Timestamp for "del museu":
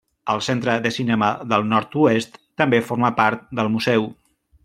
3.61-4.09